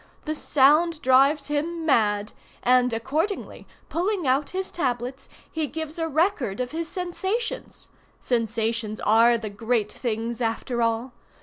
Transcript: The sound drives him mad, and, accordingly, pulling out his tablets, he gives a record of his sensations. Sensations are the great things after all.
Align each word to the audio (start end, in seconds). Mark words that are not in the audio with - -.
The 0.25 0.33
sound 0.33 0.99
drives 1.03 1.45
him 1.45 1.85
mad, 1.85 2.33
and, 2.63 2.91
accordingly, 2.91 3.67
pulling 3.87 4.25
out 4.25 4.49
his 4.49 4.71
tablets, 4.71 5.29
he 5.51 5.67
gives 5.67 5.99
a 5.99 6.07
record 6.09 6.59
of 6.59 6.71
his 6.71 6.87
sensations. 6.87 7.87
Sensations 8.19 8.99
are 9.01 9.37
the 9.37 9.51
great 9.51 9.91
things 9.91 10.41
after 10.41 10.81
all. 10.81 11.13